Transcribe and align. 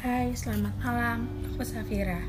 Hai, 0.00 0.32
selamat 0.32 0.80
malam. 0.80 1.28
Aku 1.52 1.60
Safira. 1.60 2.24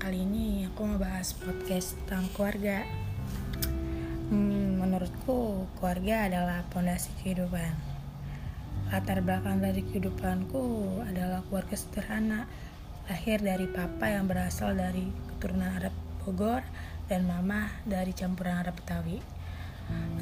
Kali 0.00 0.24
ini 0.24 0.64
aku 0.64 0.88
mau 0.88 0.96
bahas 0.96 1.36
podcast 1.36 1.92
tentang 2.08 2.24
keluarga. 2.32 2.88
Hmm, 4.32 4.80
menurutku, 4.80 5.68
keluarga 5.76 6.24
adalah 6.32 6.64
pondasi 6.72 7.12
kehidupan. 7.20 7.76
Latar 8.88 9.20
belakang 9.20 9.60
dari 9.60 9.84
kehidupanku 9.84 10.64
adalah 11.04 11.44
keluarga 11.52 11.76
sederhana. 11.76 12.48
Lahir 13.04 13.44
dari 13.44 13.68
papa 13.68 14.08
yang 14.08 14.24
berasal 14.24 14.72
dari 14.72 15.12
keturunan 15.36 15.68
Arab 15.68 15.92
Bogor 16.24 16.64
dan 17.12 17.28
mama 17.28 17.76
dari 17.84 18.16
campuran 18.16 18.64
Arab 18.64 18.80
Betawi. 18.80 19.20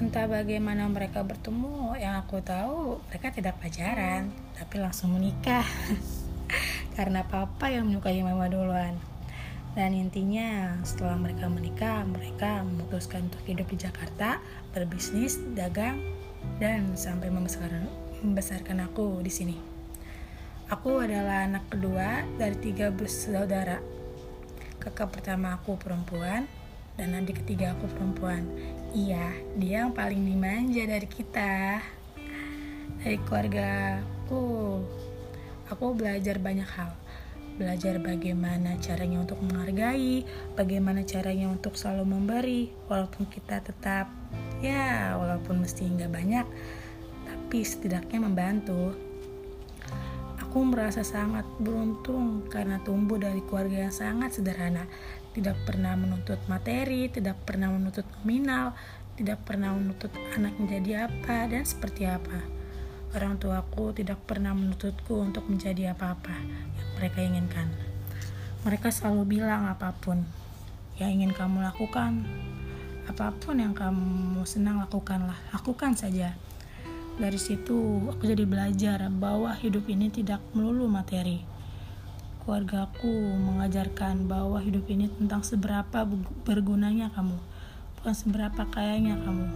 Entah 0.02 0.26
bagaimana 0.26 0.90
mereka 0.90 1.22
bertemu, 1.22 1.94
yang 2.02 2.18
aku 2.18 2.42
tahu 2.42 2.98
mereka 3.14 3.30
tidak 3.30 3.62
pacaran, 3.62 4.34
tapi 4.58 4.82
langsung 4.82 5.14
menikah. 5.14 5.62
karena 7.00 7.24
papa 7.24 7.72
yang 7.72 7.88
menyukai 7.88 8.20
mama 8.20 8.44
duluan. 8.52 8.92
Dan 9.72 9.96
intinya 9.96 10.76
setelah 10.84 11.16
mereka 11.16 11.48
menikah 11.48 12.04
mereka 12.04 12.60
memutuskan 12.60 13.32
untuk 13.32 13.40
hidup 13.48 13.64
di 13.72 13.80
Jakarta 13.80 14.36
berbisnis 14.76 15.40
dagang 15.56 15.96
dan 16.60 16.92
sampai 16.92 17.32
membesarkan 17.32 17.88
membesarkan 18.20 18.84
aku 18.84 19.24
di 19.24 19.32
sini. 19.32 19.56
Aku 20.68 21.00
adalah 21.00 21.48
anak 21.48 21.72
kedua 21.72 22.20
dari 22.36 22.60
tiga 22.60 22.92
bersaudara. 22.92 23.80
Kakak 24.76 25.08
pertama 25.16 25.56
aku 25.56 25.80
perempuan 25.80 26.44
dan 27.00 27.16
adik 27.16 27.40
ketiga 27.40 27.72
aku 27.72 27.88
perempuan. 27.96 28.44
Iya 28.92 29.40
dia 29.56 29.88
yang 29.88 29.96
paling 29.96 30.20
dimanja 30.20 30.84
dari 30.84 31.08
kita 31.08 31.80
dari 33.00 33.16
keluarga 33.24 33.96
aku 34.04 34.44
aku 35.70 35.94
belajar 35.94 36.36
banyak 36.42 36.66
hal. 36.66 36.92
Belajar 37.56 38.00
bagaimana 38.00 38.74
caranya 38.80 39.20
untuk 39.22 39.38
menghargai 39.44 40.24
bagaimana 40.56 41.04
caranya 41.04 41.52
untuk 41.52 41.76
selalu 41.76 42.04
memberi 42.08 42.62
walaupun 42.88 43.28
kita 43.28 43.60
tetap 43.60 44.08
ya 44.64 45.14
walaupun 45.20 45.60
mesti 45.60 45.84
nggak 45.84 46.12
banyak 46.12 46.46
tapi 47.24 47.62
setidaknya 47.62 48.18
membantu. 48.18 48.96
Aku 50.42 50.66
merasa 50.66 51.06
sangat 51.06 51.46
beruntung 51.62 52.50
karena 52.50 52.82
tumbuh 52.82 53.22
dari 53.22 53.38
keluarga 53.46 53.86
yang 53.86 53.94
sangat 53.94 54.34
sederhana. 54.34 54.90
Tidak 55.30 55.62
pernah 55.62 55.94
menuntut 55.94 56.42
materi 56.50 57.06
tidak 57.06 57.38
pernah 57.46 57.70
menuntut 57.70 58.02
nominal 58.18 58.74
tidak 59.14 59.44
pernah 59.44 59.76
menuntut 59.76 60.10
anak 60.32 60.56
menjadi 60.56 61.06
apa 61.06 61.44
dan 61.46 61.62
seperti 61.62 62.08
apa 62.08 62.59
Orang 63.10 63.42
tuaku 63.42 63.90
tidak 63.90 64.22
pernah 64.22 64.54
menuntutku 64.54 65.18
untuk 65.18 65.42
menjadi 65.50 65.98
apa-apa 65.98 66.30
yang 66.30 66.90
mereka 66.94 67.18
inginkan. 67.18 67.66
Mereka 68.62 68.94
selalu 68.94 69.34
bilang 69.34 69.66
apa 69.66 69.90
pun 69.98 70.22
yang 70.94 71.18
ingin 71.18 71.34
kamu 71.34 71.58
lakukan, 71.58 72.22
apa 73.10 73.34
pun 73.34 73.58
yang 73.58 73.74
kamu 73.74 74.46
senang 74.46 74.78
lakukanlah, 74.78 75.34
lakukan 75.50 75.98
saja. 75.98 76.38
Dari 77.18 77.34
situ 77.34 78.06
aku 78.14 78.30
jadi 78.30 78.46
belajar 78.46 79.02
bahwa 79.10 79.58
hidup 79.58 79.90
ini 79.90 80.06
tidak 80.06 80.38
melulu 80.54 80.86
materi. 80.86 81.42
Keluargaku 82.46 83.10
mengajarkan 83.42 84.30
bahwa 84.30 84.62
hidup 84.62 84.86
ini 84.86 85.10
tentang 85.10 85.42
seberapa 85.42 86.06
bergunanya 86.46 87.10
kamu, 87.10 87.42
bukan 87.98 88.14
seberapa 88.14 88.62
kayanya 88.70 89.18
kamu. 89.18 89.46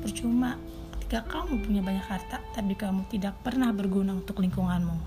Percuma 0.00 0.56
jika 1.02 1.30
kamu 1.30 1.62
punya 1.62 1.78
banyak 1.78 2.06
harta, 2.10 2.42
tapi 2.54 2.74
kamu 2.74 3.06
tidak 3.06 3.38
pernah 3.46 3.70
berguna 3.70 4.18
untuk 4.18 4.42
lingkunganmu. 4.42 4.98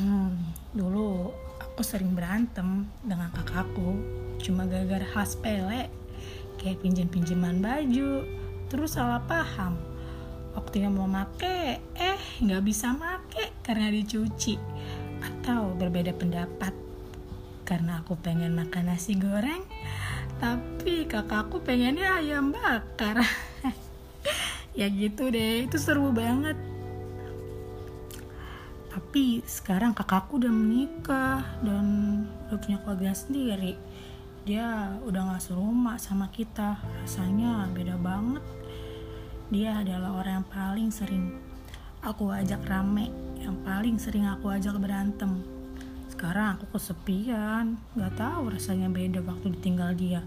Hmm, 0.00 0.32
dulu 0.72 1.28
aku 1.60 1.84
sering 1.84 2.16
berantem 2.16 2.88
dengan 3.04 3.28
kakakku, 3.36 4.00
cuma 4.40 4.64
gara-gara 4.64 5.04
hal 5.04 5.26
sepele, 5.28 5.92
kayak 6.56 6.80
pinjam-pinjaman 6.80 7.60
baju, 7.60 8.24
terus 8.72 8.96
salah 8.96 9.20
paham. 9.28 9.76
Waktunya 10.56 10.88
mau 10.88 11.04
make, 11.04 11.76
eh 12.00 12.20
nggak 12.40 12.64
bisa 12.64 12.96
make 12.96 13.60
karena 13.60 13.92
dicuci. 13.92 14.56
Atau 15.20 15.76
berbeda 15.76 16.16
pendapat, 16.16 16.72
karena 17.68 18.00
aku 18.00 18.16
pengen 18.16 18.56
makan 18.56 18.88
nasi 18.88 19.20
goreng, 19.20 19.68
tapi 20.40 21.04
kakakku 21.04 21.60
pengennya 21.60 22.24
ayam 22.24 22.56
bakar. 22.56 23.20
ya 24.80 24.88
gitu 24.88 25.28
deh 25.28 25.68
itu 25.68 25.76
seru 25.76 26.08
banget. 26.08 26.56
Tapi 28.88 29.44
sekarang 29.44 29.92
kakakku 29.92 30.40
udah 30.40 30.48
menikah 30.48 31.44
dan 31.60 31.84
udah 32.48 32.56
punya 32.56 32.80
keluarga 32.80 33.12
sendiri. 33.12 33.76
Dia 34.48 34.96
udah 35.04 35.36
gak 35.36 35.44
serumah 35.44 36.00
sama 36.00 36.32
kita 36.32 36.80
rasanya 37.04 37.68
beda 37.76 38.00
banget. 38.00 38.40
Dia 39.52 39.84
adalah 39.84 40.16
orang 40.16 40.40
yang 40.40 40.48
paling 40.48 40.88
sering 40.88 41.36
aku 42.00 42.32
ajak 42.32 42.64
rame 42.64 43.12
yang 43.36 43.60
paling 43.60 44.00
sering 44.00 44.24
aku 44.24 44.48
ajak 44.48 44.80
berantem. 44.80 45.44
Sekarang 46.08 46.56
aku 46.56 46.80
kesepian 46.80 47.76
gak 48.00 48.16
tahu 48.16 48.48
rasanya 48.48 48.88
beda 48.88 49.20
waktu 49.28 49.52
ditinggal 49.60 49.92
dia 49.92 50.24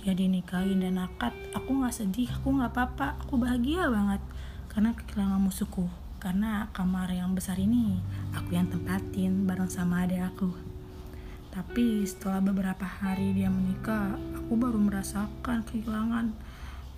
dia 0.00 0.16
dinikahin 0.16 0.80
dan 0.80 0.96
akad 0.96 1.36
aku 1.52 1.76
nggak 1.76 1.92
sedih 1.92 2.32
aku 2.32 2.56
nggak 2.56 2.72
apa-apa 2.72 3.20
aku 3.20 3.36
bahagia 3.36 3.88
banget. 3.92 4.22
Karena 4.72 4.96
kehilangan 4.96 5.40
musuhku 5.42 5.90
karena 6.20 6.68
kamar 6.76 7.08
yang 7.08 7.32
besar 7.32 7.56
ini 7.56 7.96
aku 8.36 8.52
yang 8.52 8.68
tempatin 8.68 9.48
bareng 9.48 9.72
sama 9.72 10.04
adik 10.04 10.20
aku. 10.20 10.52
Tapi 11.50 12.04
setelah 12.06 12.44
beberapa 12.44 12.86
hari 12.86 13.32
dia 13.34 13.48
menikah 13.48 14.16
aku 14.36 14.56
baru 14.56 14.78
merasakan 14.80 15.64
kehilangan. 15.68 16.32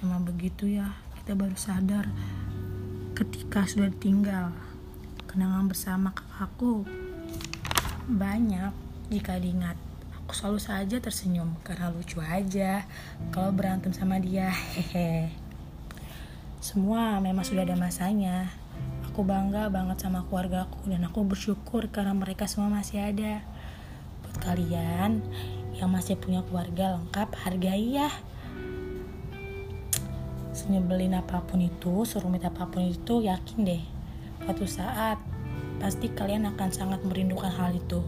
Memang 0.03 0.23
begitu 0.27 0.67
ya 0.71 0.91
kita 1.23 1.39
baru 1.39 1.55
sadar 1.55 2.07
ketika 3.19 3.67
sudah 3.67 3.91
ditinggal. 3.91 4.51
Kenangan 5.31 5.71
bersama 5.71 6.13
kakakku 6.13 6.85
banyak 8.11 8.75
jika 9.09 9.39
diingat 9.41 9.92
selalu 10.33 10.61
saja 10.61 10.97
tersenyum 10.99 11.55
karena 11.61 11.93
lucu 11.93 12.19
aja 12.19 12.89
kalau 13.31 13.53
berantem 13.53 13.93
sama 13.93 14.17
dia 14.17 14.49
hehe. 14.49 15.29
Semua 16.65 17.21
memang 17.21 17.45
sudah 17.45 17.69
ada 17.69 17.77
masanya. 17.77 18.49
Aku 19.13 19.29
bangga 19.29 19.69
banget 19.69 20.01
sama 20.01 20.25
keluarga 20.25 20.65
aku 20.65 20.89
dan 20.89 21.05
aku 21.05 21.21
bersyukur 21.29 21.85
karena 21.93 22.17
mereka 22.17 22.49
semua 22.49 22.73
masih 22.73 23.05
ada. 23.05 23.45
Buat 24.25 24.37
kalian 24.41 25.21
yang 25.77 25.93
masih 25.93 26.17
punya 26.17 26.41
keluarga 26.49 26.97
lengkap 26.97 27.29
hargai 27.45 28.01
ya. 28.01 28.09
Senyebelin 30.57 31.13
apa 31.13 31.45
pun 31.45 31.61
itu 31.61 32.09
serumit 32.09 32.45
apa 32.49 32.65
pun 32.73 32.89
itu 32.89 33.21
yakin 33.21 33.59
deh. 33.69 33.83
Suatu 34.41 34.65
saat 34.65 35.21
pasti 35.77 36.09
kalian 36.09 36.49
akan 36.57 36.71
sangat 36.73 37.05
merindukan 37.05 37.53
hal 37.53 37.77
itu 37.77 38.01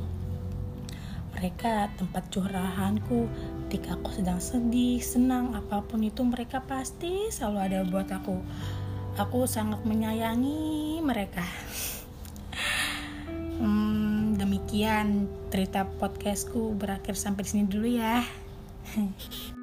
mereka 1.45 1.93
tempat 2.01 2.25
curahanku 2.33 3.29
ketika 3.69 4.01
aku 4.01 4.17
sedang 4.17 4.41
sedih, 4.41 4.97
senang, 5.05 5.53
apa 5.53 5.85
pun 5.85 6.01
itu 6.01 6.25
mereka 6.25 6.65
pasti 6.65 7.29
selalu 7.29 7.59
ada 7.61 7.85
buat 7.85 8.09
aku. 8.09 8.41
Aku 9.21 9.45
sangat 9.45 9.85
menyayangi 9.85 11.05
mereka. 11.05 11.45
Hmm, 13.55 14.35
demikian 14.35 15.31
cerita 15.49 15.87
podcastku 15.87 16.75
berakhir 16.75 17.15
sampai 17.15 17.47
sini 17.47 17.71
dulu 17.71 17.87
ya. 17.87 18.27